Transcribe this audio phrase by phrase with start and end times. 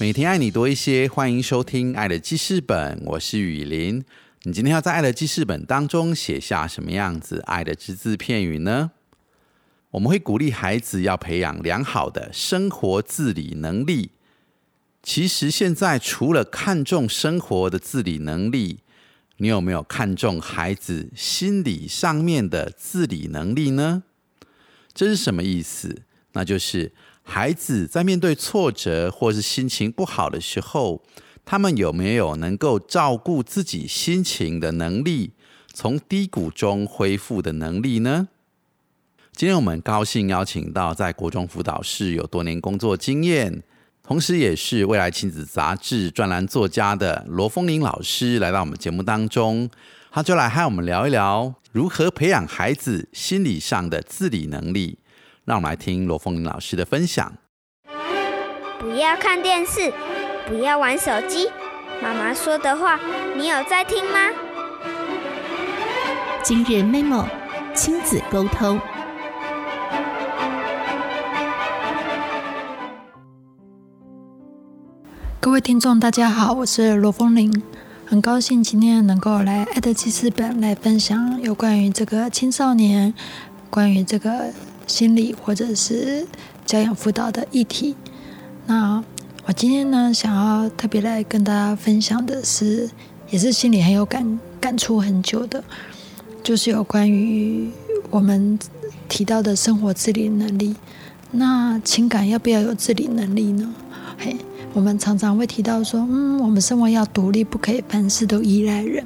[0.00, 4.04] 每天爱你多一些，欢迎收听《爱的记事本》，我是雨林。
[4.44, 8.92] 你今天要在《爱的记事本》当中写下什么样子爱的只字片语呢？
[9.90, 14.12] 我们会鼓励孩子要培养良好的生活自理能力。
[15.02, 18.78] 其实现在除了看重生活的自理能力，
[19.38, 24.04] 你有没有看重孩子心理上面的自理能力呢？
[24.94, 26.02] 这是什么意思？
[26.34, 26.92] 那就是。
[27.30, 31.02] 孩子在面对挫折或是心情不好的时候，
[31.44, 35.32] 他们有没有能够照顾自己心情的能力，
[35.74, 38.28] 从低谷中恢复的能力呢？
[39.32, 43.62] 今天我们高兴邀请到在国中辅导室有多年工作经验，
[44.02, 49.68] 同时也是未来亲子杂志专栏作家的罗凤玲老师来到我们节目当中，
[50.10, 54.96] 他就来和我们聊一聊如何培养孩子心理上的自理能力。
[55.48, 57.32] 让我们来听罗凤玲老师的分享。
[58.78, 59.90] 不要看电视，
[60.46, 61.48] 不要玩手机。
[62.02, 63.00] 妈妈说的话，
[63.34, 64.28] 你有在听吗？
[66.42, 67.24] 今日 memo
[67.74, 68.78] 亲子沟通。
[75.40, 77.62] 各位听众，大家好，我是罗凤玲，
[78.04, 83.14] 很高兴今天能够来爱的记事本来分享有关于这个青少年，
[83.70, 84.52] 关于这个。
[84.88, 86.26] 心理或者是
[86.66, 87.94] 教养辅导的议题。
[88.66, 89.04] 那
[89.46, 92.90] 我今天呢，想要特别来跟大家分享的是，
[93.30, 95.62] 也是心里很有感感触很久的，
[96.42, 97.70] 就是有关于
[98.10, 98.58] 我们
[99.08, 100.74] 提到的生活自理能力。
[101.30, 103.74] 那情感要不要有自理能力呢？
[104.18, 104.36] 嘿，
[104.72, 109.04] 我们常常会提到说，嗯，我们生活要独立，不可以凡事都依赖人。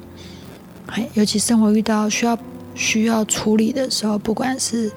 [0.89, 2.39] 嘿，尤其生活遇到需要
[2.75, 4.91] 需要处理的时候，不管是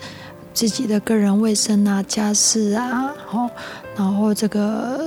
[0.55, 3.49] 自己的个人卫生啊、家事啊，然
[3.97, 4.97] 然后这个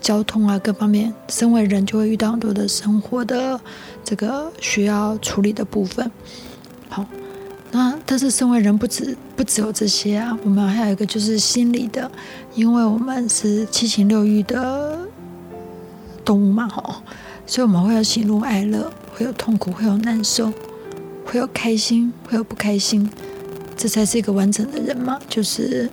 [0.00, 3.60] 交通啊各方面，身为人就会遇到很多的生活的
[4.02, 6.10] 这个需要处理的部分。
[6.88, 7.04] 好，
[7.70, 12.10] 那但是身为人不止不只有这些啊，我们还有一个就是心理的，
[12.54, 15.06] 因为我们是七情六欲的
[16.24, 17.02] 动物嘛，哈，
[17.46, 20.50] 所以我们会有喜怒哀乐，会有痛苦，会有难受，
[21.26, 23.10] 会有开心，会有不开心。
[23.78, 25.88] 这才是一个完整的人嘛，就是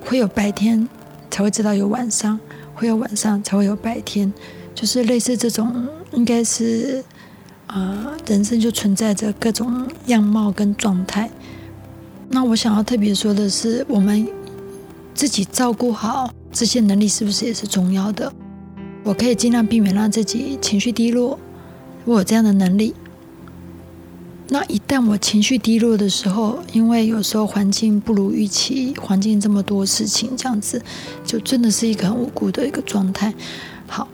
[0.00, 0.88] 会有白天
[1.30, 2.40] 才会知道有晚上，
[2.74, 4.32] 会有晚上才会有白天，
[4.74, 7.04] 就是类似这种，应该是
[7.66, 11.28] 啊，人生就存在着各种样貌跟状态。
[12.30, 14.26] 那我想要特别说的是，我们
[15.12, 18.32] 自己照顾好这些能力是不是也是重要的？
[19.04, 21.38] 我可以尽量避免让自己情绪低落，
[22.06, 22.94] 我有这样的能力。
[24.48, 30.82] 那一旦我情绪低落的时候，因为有时候环境不如预期，环境这么多事情，这样子
[31.24, 33.32] 就真的是一个很无辜的一个状态。
[33.86, 34.06] 好，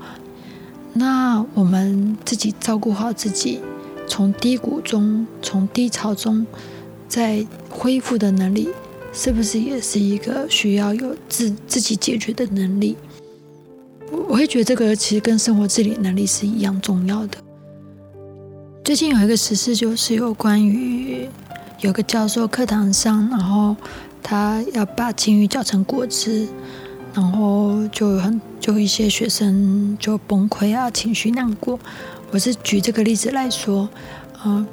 [0.92, 3.60] 那我们自己照顾好自己，
[4.06, 6.46] 从低谷中、从低潮中
[7.08, 8.68] 再恢复的能力，
[9.12, 12.96] 是不是也是一个需要有自自己解决的能力？
[14.12, 17.38] 我我会觉得这个其实跟生活自理能力是一样重要的。
[18.88, 21.28] 最近有一个实事，就是有关于
[21.80, 23.76] 有个教授课堂上，然后
[24.22, 26.48] 他要把金鱼搅成果汁，
[27.12, 31.78] 然后就很就一些学生就崩溃啊，情绪难过。
[32.30, 33.86] 我是举这个例子来说，
[34.46, 34.66] 嗯，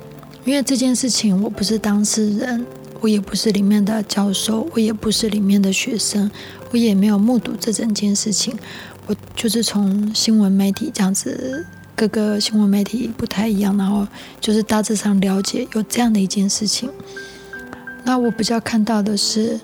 [0.45, 2.65] 因为这件事情我不是当事人，
[3.01, 6.31] 我也不是里面的教授，我也不是里面的学生，
[6.71, 8.57] 我也没有目睹这整件事情，
[9.07, 11.65] 我就是从新闻媒体这样子。
[11.95, 14.05] 各个新闻媒体不太一样，然后
[14.41, 16.89] 就是大致上了解有这样的一件事情。
[18.03, 19.59] 那我比较看到的是，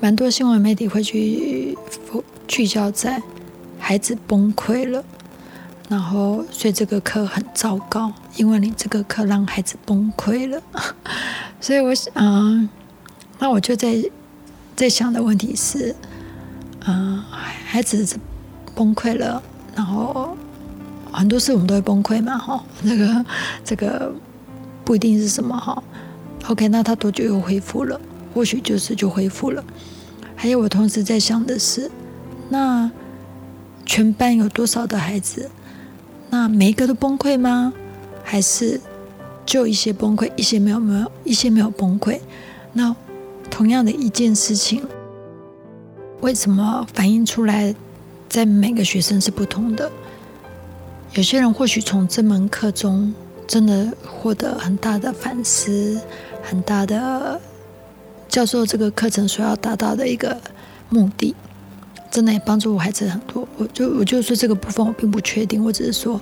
[0.00, 1.78] 蛮多新闻媒体会去
[2.48, 3.22] 聚焦在
[3.78, 5.04] 孩子崩溃了，
[5.88, 10.60] 然后所以这个课很糟糕，因为你这个课让孩子崩溃了。
[11.60, 12.68] 所以我想，嗯，
[13.38, 14.02] 那我就在
[14.74, 15.94] 在想的问题是，
[16.86, 17.22] 嗯，
[17.64, 18.18] 孩子
[18.74, 19.40] 崩溃了，
[19.76, 20.36] 然后。
[21.12, 23.26] 很多事我们都会崩溃嘛，哈，这个
[23.64, 24.12] 这个
[24.84, 25.82] 不一定是什么哈。
[26.48, 28.00] OK，那他多久又恢复了？
[28.34, 29.62] 或许就是就恢复了。
[30.36, 31.90] 还有我同时在想的是，
[32.48, 32.90] 那
[33.84, 35.50] 全班有多少的孩子？
[36.30, 37.72] 那每一个都崩溃吗？
[38.22, 38.80] 还是
[39.44, 42.18] 就一些崩溃，一些没有没有，一些没有崩溃？
[42.72, 42.94] 那
[43.50, 44.82] 同样的一件事情，
[46.20, 47.74] 为什么反映出来
[48.28, 49.90] 在每个学生是不同的？
[51.14, 53.12] 有些人或许从这门课中
[53.48, 56.00] 真的获得很大的反思，
[56.40, 57.40] 很大的
[58.28, 60.40] 教授这个课程所要达到的一个
[60.88, 61.34] 目的，
[62.12, 63.46] 真的也帮助我孩子很多。
[63.56, 66.20] 我就我就说这个部分我并不确定，我只是说，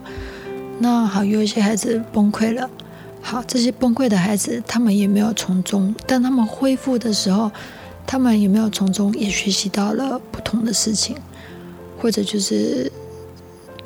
[0.79, 2.70] 那好，有一些孩子崩溃了，
[3.20, 7.50] 好，这些崩溃的孩子他们也没有从中，但他们恢复的时候，
[8.06, 11.14] 他们有没有从中也学习到了不同的事情，
[12.00, 12.90] 或者就是。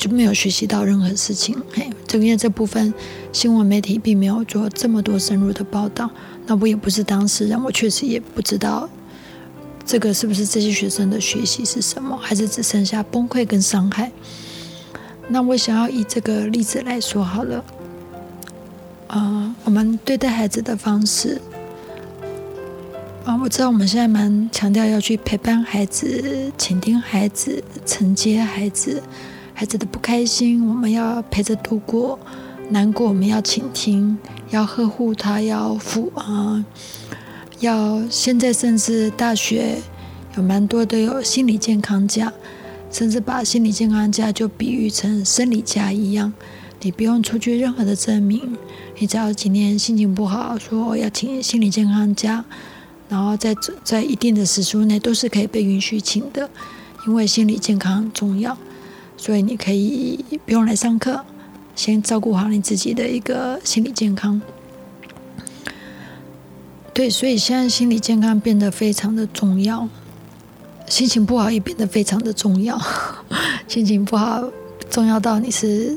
[0.02, 2.92] 就没有学习到任何事情，嘿，这个因为这部分
[3.32, 6.10] 新闻媒体并没有做这么多深入的报道，
[6.44, 8.90] 那我也不是当事人，我确实也不知道
[9.86, 14.10] 这个是不是这些学生的学习是什么，还是只剩下崩溃跟伤害。
[15.28, 17.64] 那我想要以这个例子来说好了，
[19.06, 21.40] 啊，我们对待孩子的方式，
[23.24, 29.00] 啊，我知道我们现在蛮强调要去陪伴孩子、倾听孩子、承接孩子。
[29.62, 32.18] 孩子的不开心，我们要陪着度过；
[32.70, 34.18] 难过，我们要倾听，
[34.50, 36.64] 要呵护他，要抚啊，
[37.60, 39.76] 要现在甚至大学
[40.36, 42.32] 有蛮多都有心理健康假，
[42.90, 46.32] 甚至把心理健康假就比喻成生理假一样，
[46.80, 48.58] 你不用出具任何的证明，
[48.98, 52.44] 你只要今天心情不好，说要请心理健康假，
[53.08, 53.54] 然后在
[53.84, 56.50] 在一定的时数内都是可以被允许请的，
[57.06, 58.58] 因为心理健康很重要。
[59.22, 61.24] 所以你可以不用来上课，
[61.76, 64.42] 先照顾好你自己的一个心理健康。
[66.92, 69.88] 对，所以现在心理健康变得非常的重要，
[70.88, 72.76] 心情不好也变得非常的重要。
[73.68, 74.42] 心情不好
[74.90, 75.96] 重要到你是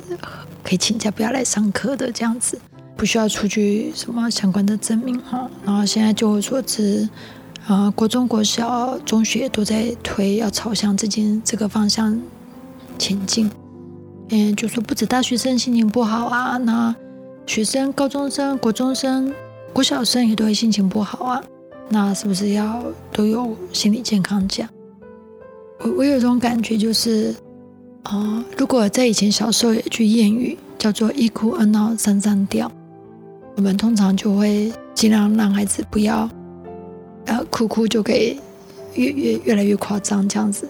[0.63, 2.61] 可以请假不要来上课的这样子，
[2.95, 5.49] 不需要出具什么相关的证明哈。
[5.65, 7.09] 然后现在就我所知，
[7.65, 12.21] 啊，国中、国小、中学都在推要朝向这件这个方向。
[12.97, 13.49] 前进，
[14.29, 16.95] 嗯，就说不止大学生心情不好啊，那
[17.45, 19.33] 学生、高中生、国中生、
[19.73, 21.43] 国小生也都会心情不好啊，
[21.89, 24.67] 那是不是要都有心理健康讲？
[25.79, 27.35] 我我有一种感觉，就是
[28.03, 32.71] 啊，如果在以前小时候有句谚语叫做“一哭二闹三上吊”，
[33.57, 36.29] 我们通常就会尽量让孩子不要，
[37.25, 38.39] 呃，哭哭就给
[38.95, 40.67] 越越越来越夸张这样子，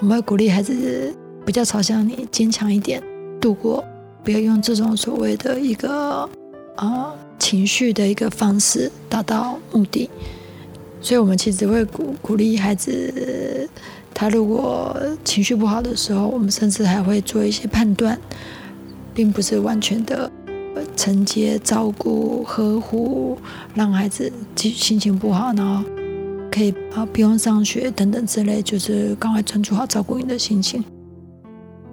[0.00, 1.14] 我们会鼓励孩子。
[1.52, 3.02] 比较朝向你坚强一点
[3.38, 3.84] 度过，
[4.24, 6.26] 不要用这种所谓的一个
[6.76, 10.08] 啊情绪的一个方式达到目的。
[11.02, 13.68] 所以，我们其实会鼓鼓励孩子，
[14.14, 14.96] 他如果
[15.26, 18.18] 情绪不好的时候，我们甚至还会做一些判断，
[19.12, 20.32] 并不是完全的
[20.96, 23.36] 承接、照顾、呵护，
[23.74, 25.84] 让孩子心情不好，然后
[26.50, 30.82] 可以啊不用上学等等之类，就是赶快专注好照顾你的心情。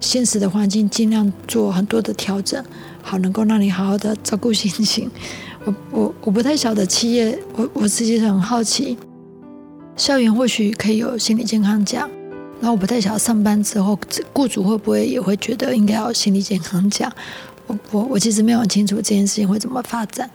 [0.00, 2.64] 现实的环境尽量做很多的调整，
[3.02, 5.10] 好能够让你好好的照顾心情。
[5.64, 8.96] 我我我不太晓得企业，我我自己很好奇，
[9.94, 12.08] 校园或许可以有心理健康假，
[12.60, 13.98] 然后我不太晓得上班之后，
[14.32, 17.12] 雇主会不会也会觉得应该要心理健康假？
[17.66, 20.28] 我我我其实没有很清楚这件事情会怎么发展。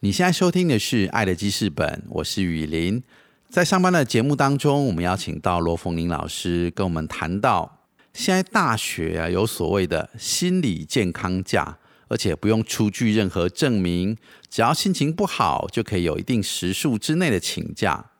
[0.00, 3.02] 你现在收听的是《爱的记事本》，我是雨林。
[3.48, 7.80] 在上班的节目当中，我们邀请到罗凤玲老师跟我们谈到，
[8.12, 14.18] 现在大学啊有所谓的心理健康假，而且不用出具任何证明，
[14.50, 18.10] 只要心情不好就可以有一定时数之内的请假。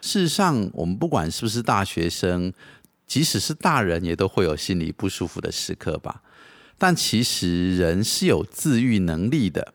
[0.00, 2.52] 事实上，我们不管是不是大学生，
[3.06, 6.22] 即使是大人，也都会有心理不舒服的时刻吧。
[6.76, 9.72] 但其实人是有自愈能力的。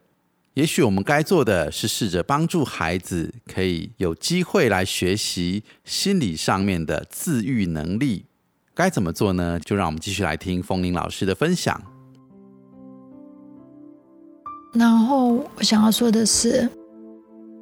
[0.56, 8.26] 也许我们该做的是试着帮助孩子，可以有机会来学习心理上面的自愈能力。
[8.74, 9.58] 该怎么做呢？
[9.62, 11.82] 就让我们继续来听风铃老师的分享。
[14.74, 16.70] 然后我想要说的是，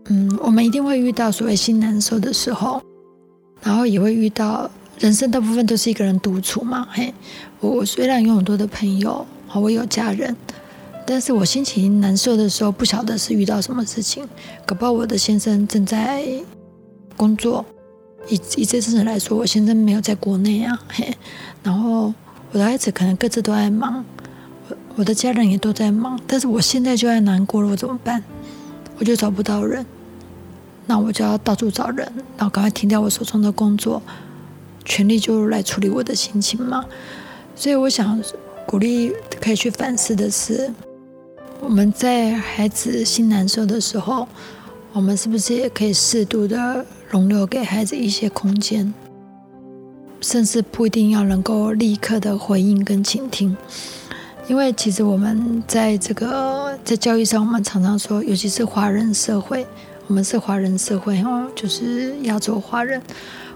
[0.05, 2.81] 嗯，我们一定会遇到所谓心难受的时候，
[3.61, 6.87] 然后也会遇到人生大部分都是一个人独处嘛。
[6.89, 7.13] 嘿，
[7.59, 10.35] 我虽然有很多的朋友，我有家人。
[11.11, 14.29] 但是我心情难受的时候，不晓得是遇到什么事情，
[14.63, 16.23] 搞不好我的先生正在
[17.17, 17.65] 工作。
[18.27, 21.11] 以以这次来说，我先生没有在国内啊，嘿。
[21.63, 22.13] 然后
[22.51, 24.05] 我的孩子可能各自都在忙，
[24.67, 26.19] 我我的家人也都在忙。
[26.27, 28.23] 但是我现在就在难过了，我怎么办？
[28.99, 29.83] 我就找不到人，
[30.85, 33.99] 那我就要到处找人，然后赶快停掉我手中的工作，
[34.85, 36.85] 全力就来处理我的心情嘛。
[37.55, 38.21] 所以我想
[38.67, 39.11] 鼓励
[39.41, 40.71] 可以去反思的是。
[41.61, 44.27] 我们在孩子心难受的时候，
[44.93, 48.91] 我们是不是也可以适度的容留给孩子一些空间，
[50.21, 53.55] 甚至不一定要能够立刻的回应跟倾听？
[54.47, 59.67] 因为其实我们在这个在教育上，我们常常说，尤其是华人社会，
[60.07, 62.99] 我们是华人社会哦，就是亚洲华人，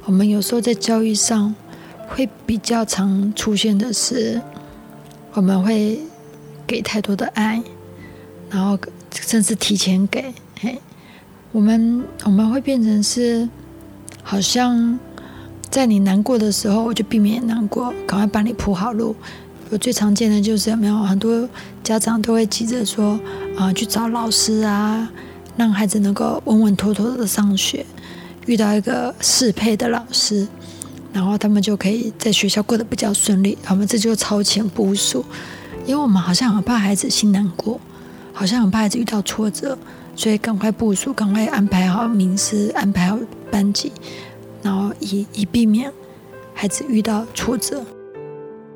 [0.05, 1.55] 我们有时候在教育上
[2.07, 4.39] 会比较常出现的是，
[5.33, 5.99] 我们会
[6.67, 7.63] 给太多的爱。
[8.53, 8.77] 然后
[9.09, 10.79] 甚至提前给，嘿，
[11.51, 13.49] 我们我们会变成是，
[14.21, 14.99] 好像
[15.71, 19.15] 在你难过的时候，我就避免难过，赶快帮你铺好路。
[19.71, 21.49] 我最常见的就是有没有很多
[21.83, 23.19] 家长都会急着说
[23.57, 25.09] 啊，去找老师啊，
[25.57, 27.83] 让孩子能够稳稳妥妥的上学，
[28.45, 30.47] 遇到一个适配的老师，
[31.11, 33.57] 然后他们就可以在学校过得比较顺利。
[33.67, 35.25] 我们这就超前部署，
[35.87, 37.81] 因为我们好像很怕孩子心难过。
[38.33, 39.77] 好像很怕孩子遇到挫折，
[40.15, 43.17] 所以赶快部署，赶快安排好名师，安排好
[43.51, 43.91] 班级，
[44.61, 45.89] 然后以以避免
[46.53, 47.85] 孩子遇到挫折。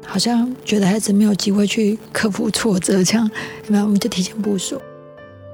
[0.05, 3.29] 好像觉得孩子没有机会去克服挫折，这样
[3.65, 3.83] 有没有？
[3.83, 4.79] 我们就提前部署。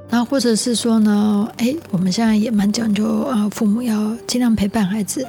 [0.09, 5.25] 然后或者是说呢，哎，我们现在也蛮讲究啊，父母要尽量陪伴孩子，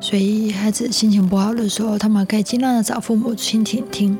[0.00, 4.16] 所以孩子心情不好的时候，他们可以尽量的找父母倾听听。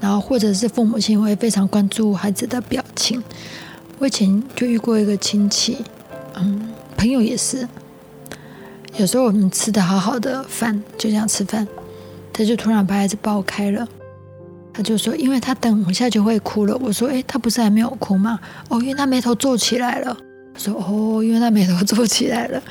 [0.00, 3.22] 然后，或者是父母亲会非常关注孩子的表情。
[3.98, 5.78] 我以前就遇过一个亲戚，
[6.34, 7.66] 嗯，朋友也是。
[8.98, 11.66] 有时候我们吃的好好的饭，就这样吃饭，
[12.32, 13.86] 他就突然把孩子抱开了。
[14.72, 16.76] 他就说，因为他等一下就会哭了。
[16.76, 18.38] 我说，哎，他不是还没有哭吗？
[18.68, 20.14] 哦，因为他眉头皱起来了。
[20.58, 22.62] 说，哦，因为他眉头皱起来了。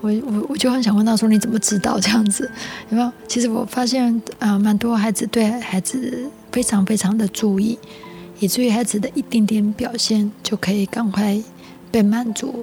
[0.00, 2.50] 我我我就很想问他说，你怎么知道这样子？
[2.90, 3.12] 有没有？
[3.28, 6.28] 其实我发现啊，蛮多孩子对孩子。
[6.54, 7.76] 非常非常的注意，
[8.38, 11.42] 以至于孩子的一点点表现就可以赶快
[11.90, 12.62] 被满足，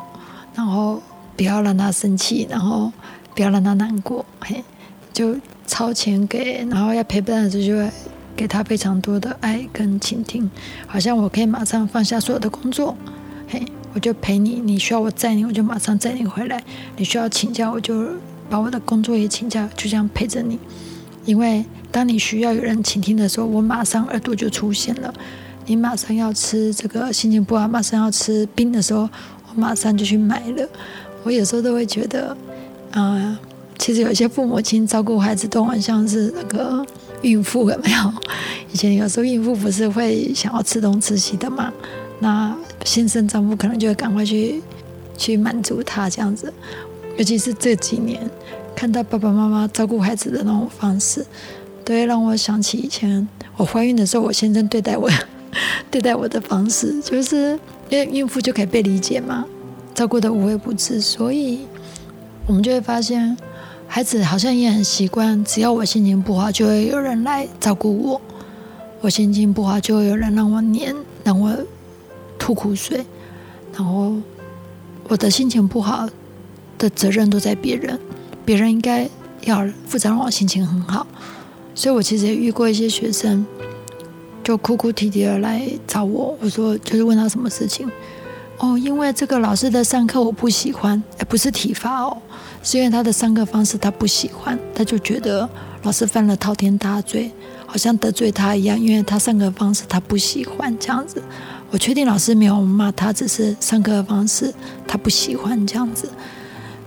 [0.56, 1.04] 然后
[1.36, 2.90] 不要让他生气，然后
[3.36, 4.64] 不要让他难过，嘿，
[5.12, 5.36] 就
[5.68, 7.92] 超前给，然后要陪伴的时候就会
[8.34, 10.50] 给他非常多的爱跟倾听，
[10.88, 12.96] 好像我可以马上放下所有的工作，
[13.50, 13.62] 嘿，
[13.94, 16.64] 我就陪你，你需要我载你，我就马上载你回来，
[16.96, 18.08] 你需要请假，我就
[18.50, 20.58] 把我的工作也请假，就这样陪着你，
[21.26, 21.66] 因为。
[21.92, 25.14] 当你需要有人倾听的时候，我马上耳朵就出现了。
[25.66, 30.68] 你马上要吃这个心情不好，马上要吃冰的时候，我马上就去买了。
[31.24, 32.36] 我有时候都会觉得，
[32.92, 33.40] 啊，
[33.78, 36.84] 其实有些父母亲照顾孩子都很像是那个
[37.22, 38.14] 孕妇，有没有？
[38.74, 41.72] 以前有时候孕妇不是会想要吃东吃西的嘛？
[42.20, 42.56] 那
[42.86, 44.62] 先生丈夫可能就会赶快去
[45.18, 46.52] 去满足他这样子。
[47.18, 48.20] 尤其是这几年，
[48.76, 51.26] 看到爸爸妈妈照顾孩子的那种方式。
[51.92, 53.28] 都会让我想起以前
[53.58, 55.10] 我怀孕的时候，我先生对待我
[55.92, 59.46] 对待我的方式，就是因为孕妇就可以被理解嘛，
[59.94, 61.68] 照顾的无微不至，所以
[62.48, 63.36] 我们就会发现
[63.90, 68.22] 孩子好像也很习惯，只要我心情不好，就会有人来照顾我；
[69.02, 71.54] 我心情不好，就会有人让我黏，让我
[72.40, 73.06] 吐苦水，
[73.74, 74.16] 然后
[75.10, 76.08] 我的心情不好
[76.78, 78.00] 的责任都在别人，
[78.46, 79.10] 别人应该
[79.42, 81.06] 要负责让我心情很好。
[81.74, 83.46] 所以，我其实也遇过一些学生，
[84.44, 86.38] 就哭哭啼啼的来找我。
[86.42, 87.90] 我说，就是问他什么事情。
[88.58, 92.16] 哦，因为这个老师的上课我不喜欢，哎，不是体罚哦，
[92.62, 95.50] 是因为他的上课方式他不喜欢，他就觉得
[95.82, 97.32] 老师犯了滔天大罪，
[97.66, 101.24] 好像得罪他一样，因为他上课方式他不喜欢这样子。
[101.72, 104.54] 我确定老师没有骂他，只是上课方式
[104.86, 106.08] 他不喜欢这样子。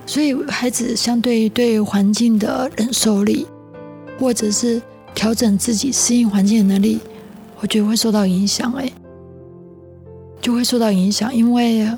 [0.07, 3.47] 所以孩子相对于对环境的忍受力，
[4.19, 4.81] 或者是
[5.15, 7.01] 调整自己适应环境的能力，
[7.61, 8.73] 我觉得会受到影响。
[8.75, 8.91] 哎。
[10.41, 11.89] 就会受到影响，因为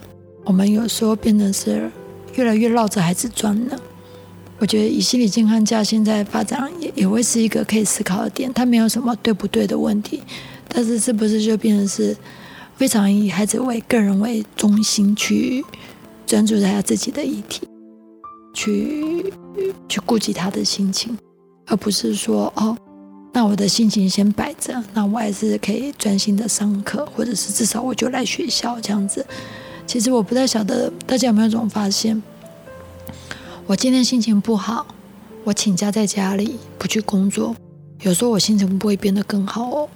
[0.45, 1.91] 我们有时候变得是
[2.37, 3.77] 越来越绕着孩子转了。
[4.61, 10.23] 我觉得以心理健康家现在发展也也会是一个可以思考的点，它没有什么对不对的问题，
[10.69, 12.17] 但是是不是就变成是
[12.77, 15.65] 非常以孩子为个人为中心去
[16.25, 17.67] 专注在他自己的议题，
[18.55, 19.33] 去
[19.89, 21.19] 去顾及他的心情，
[21.67, 22.77] 而不是说哦。
[23.33, 29.27] 那我的心情先摆着，那我还是可以专心的上课，或者是至少我就来学校这样子。
[29.87, 32.23] 其实我不太晓得大家有没有这种发现，
[33.67, 34.87] 我今天心情不好，
[35.45, 37.55] 我请假在家里不去工作，
[38.01, 39.87] 有时候我心情不会变得更好哦。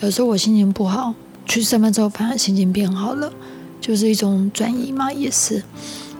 [0.00, 1.12] 有时候我心情不好，
[1.44, 3.32] 去上班之后反而心情变好了，
[3.80, 5.60] 就是一种转移嘛，也是。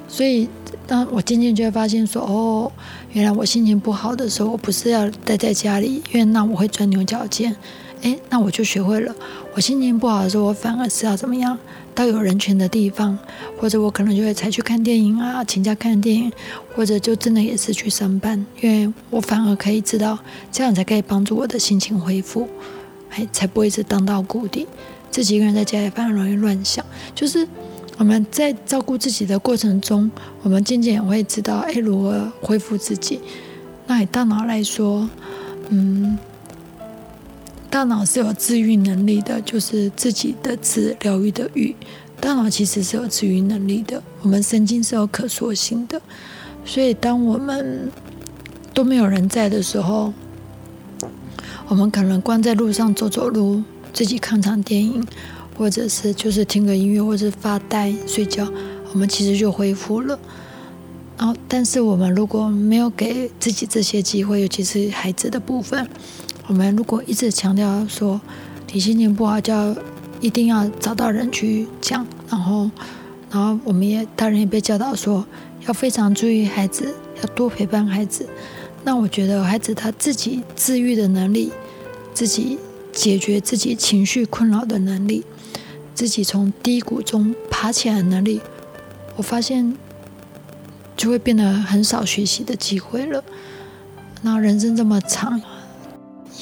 [0.09, 0.49] 所以。
[0.87, 2.71] 当我渐渐就会发现说，哦，
[3.13, 7.57] 原来我心情不好的时候，我不是要待在家里，因为那我会钻牛角尖。
[8.03, 9.13] 哎，那我就学会了，
[9.55, 11.59] 我心情不好的时候，我反而是要怎么样，
[11.95, 13.19] 到有人群的地方，
[13.59, 16.31] 或者我可能就会才去看电影啊，请假看电影，
[16.75, 20.19] 或者就真的也是去上班，因为我反而可以知道，
[20.53, 22.47] 这样才可以帮助我的心情恢复，
[23.11, 24.69] 哎，才不会一直当到谷底，
[25.11, 27.49] 自己一个人在家里反而容易乱想，就是。
[27.99, 30.11] 我们在照顾自己的过程中，
[30.43, 33.21] 我们渐渐也会知道，哎，如何恢复自己。
[33.87, 35.09] 那以大脑来说，
[35.71, 36.19] 嗯，
[37.71, 41.75] 大脑是有治愈能力的，就是自己的治疗愈的愈。
[42.21, 46.01] 大脑其实是有治愈能力的，我们神经是有可塑性的。
[46.65, 47.91] 所以，当我们
[48.75, 50.13] 都没有人在的时候，
[51.69, 55.07] 我们可能关在路上走走路，自己看场电影。
[55.57, 58.47] 或者是就是听个音乐，或者发呆睡觉，
[58.93, 60.19] 我们其实就恢复了。
[61.19, 65.89] 然后，但是我们如果没有给自己这些机会，尤其是孩子的部分，
[66.47, 68.21] 我们如果一直强调说
[68.71, 69.75] 你心情不好，就要
[70.21, 72.71] 一定要找到人去讲，然后，
[73.31, 75.25] 然后我们也大人也被教导说
[75.67, 78.29] 要非常注意孩子，要多陪伴孩子。
[78.85, 81.51] 那我觉得孩子他自己治愈的能力，
[82.13, 82.59] 自己
[82.93, 85.25] 解决自己情绪困扰的能力。
[85.97, 88.39] 自己从低谷中爬起来的能力，
[89.17, 89.75] 我发现
[90.95, 93.25] 就会变得很少学习的机会了。
[94.23, 95.41] 然后人生这么长，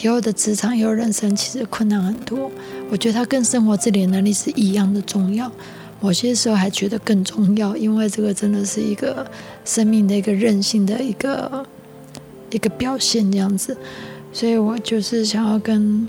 [0.03, 2.51] 以后的职场、以后人生其实困难很多。
[2.91, 5.49] 我觉得它跟生活自理能力是一样的重要，
[6.01, 9.25] 某些时候还觉得更重要，因为这个真的是一个
[9.65, 11.65] 生命的一个韧性的一个
[12.51, 13.77] 一个表现这样子。
[14.33, 16.09] 所以我就是想要跟。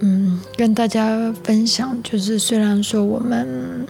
[0.00, 3.86] 嗯，跟大家分享，就是虽然说我们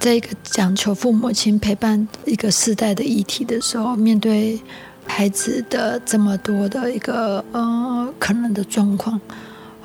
[0.00, 4.60] 在一个讲求父母亲陪伴一个世代的议题的时候，面对
[5.06, 9.20] 孩子的这么多的一个呃可能的状况，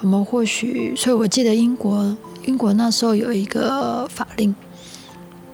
[0.02, 4.56] 我们或许，所以我记得英国，英国那时候有一个法令，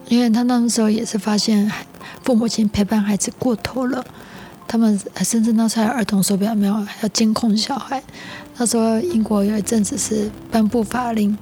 [0.08, 1.69] 因为他那时候也是发现
[2.23, 4.06] 父母亲陪伴孩子过头了。
[4.67, 8.02] 他们甚至那时候儿童手表没有要监控小孩。
[8.56, 11.38] 他说英国有一阵子是颁布法令，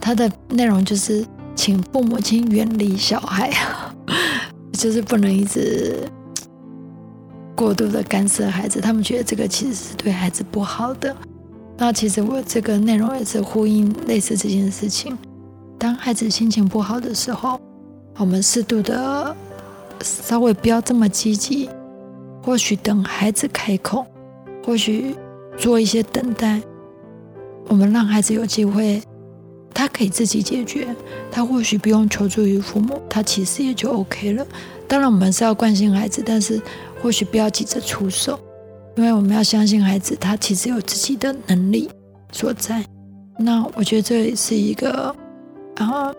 [0.00, 3.52] 它的内容就是请父母亲远离小孩，
[4.72, 5.96] 就是不能一直
[7.54, 8.80] 过度的干涉孩子。
[8.80, 11.14] 他们觉得这个其实是对孩子不好的。
[11.78, 15.16] 那其实我这个内容也是呼应类似这件事情。
[15.78, 17.60] 当孩子心情不好的时候，
[18.16, 19.34] 我们适度的
[20.02, 21.68] 稍微不要这么积极。
[22.42, 24.04] 或许等孩子开口，
[24.66, 25.14] 或许
[25.56, 26.60] 做一些等待，
[27.68, 29.00] 我们让孩子有机会，
[29.72, 30.88] 他可以自己解决，
[31.30, 34.44] 他或许不用求助于父母，他其实也就 OK 了。
[34.88, 36.60] 当然，我们是要关心孩子，但是
[37.00, 38.38] 或许不要急着出手，
[38.96, 41.88] 因为我们要相信孩子，他其实有自己的能力
[42.32, 42.84] 所在。
[43.38, 45.14] 那我觉得这也是一个
[45.76, 46.12] 然啊，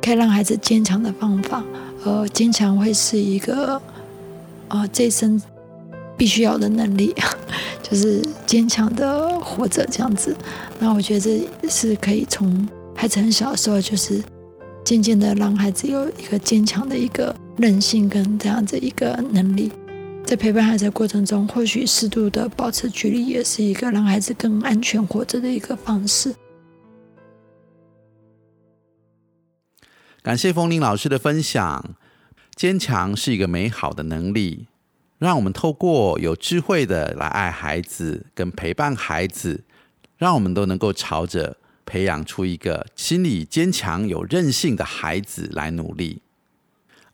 [0.00, 1.64] 可以让孩子坚强的方法。
[2.04, 3.80] 呃，坚强会是一个
[4.68, 5.42] 啊，这一生。
[6.16, 7.14] 必须要的能力，
[7.82, 10.36] 就是坚强的活着这样子。
[10.78, 14.22] 那我觉得这是可以从孩子很小的时候，就是
[14.84, 19.72] 渐渐的让孩子有一个坚强的一个韧性跟这样子一个能力。
[20.24, 26.34] 在陪伴孩子的过程中，或许适度的保持距离，也是一个让孩子更安全活着的一个方式。
[30.22, 31.94] 感谢风铃老师的分享。
[32.56, 34.68] 坚强是一个美好的能力，
[35.24, 39.64] 让我们透过有智慧的来爱孩子，跟陪伴孩子，
[40.18, 41.56] 让我们都能够朝着
[41.86, 46.20] 培养出一个心理坚强、有韧性的孩子来努力。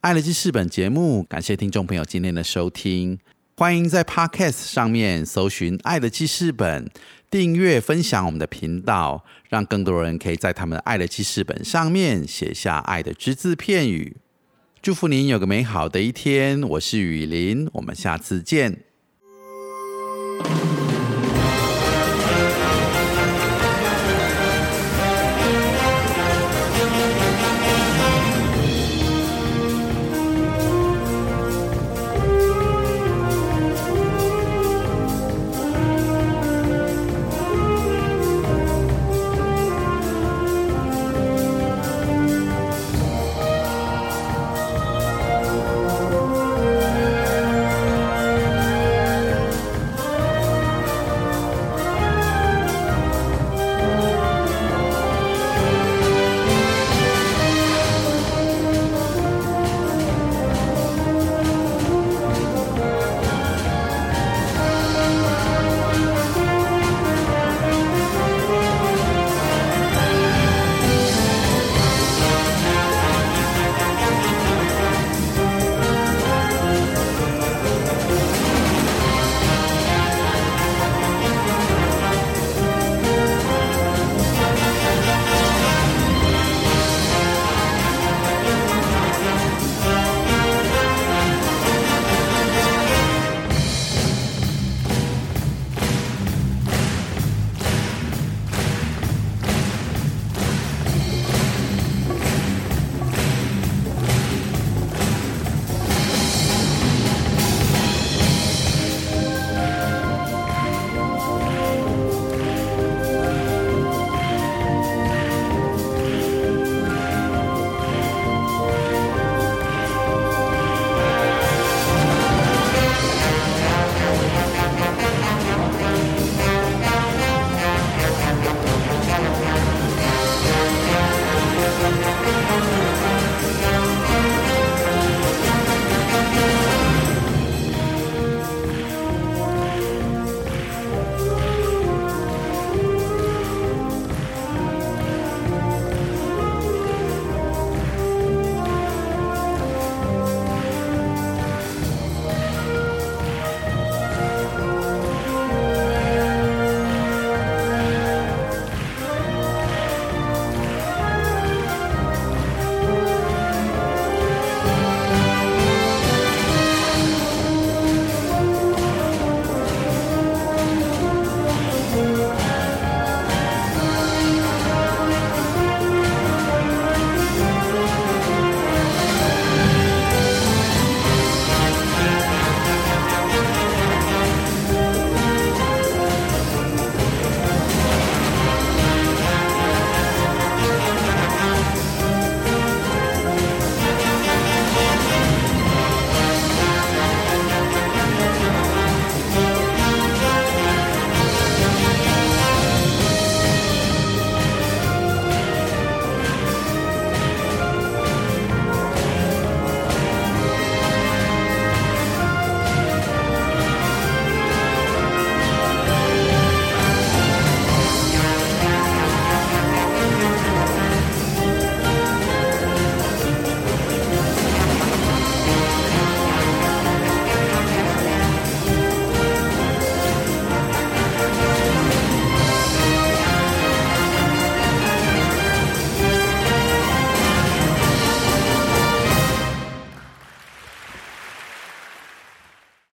[0.00, 3.16] 爱的记事本节目，感谢听众朋友今天的收听，
[3.56, 6.90] 欢迎在 Podcast 上面搜寻“爱的记事本”，
[7.30, 14.16] 订阅分享我们的频道，让更多人可以在他们爱的记事本上面写下爱的只字片语。
[14.82, 18.82] 祝福您有个美好的一天，我是雨林，我们下次见。